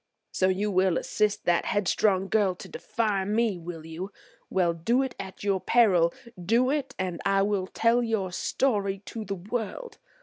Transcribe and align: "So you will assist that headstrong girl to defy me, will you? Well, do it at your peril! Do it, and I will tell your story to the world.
"So 0.31 0.47
you 0.49 0.71
will 0.71 0.97
assist 0.97 1.45
that 1.45 1.65
headstrong 1.65 2.27
girl 2.27 2.55
to 2.55 2.67
defy 2.67 3.23
me, 3.23 3.59
will 3.59 3.85
you? 3.85 4.11
Well, 4.49 4.73
do 4.73 5.03
it 5.03 5.13
at 5.19 5.43
your 5.43 5.59
peril! 5.61 6.11
Do 6.43 6.71
it, 6.71 6.95
and 6.97 7.21
I 7.23 7.43
will 7.43 7.67
tell 7.67 8.01
your 8.01 8.31
story 8.31 9.03
to 9.05 9.23
the 9.23 9.35
world. 9.35 9.99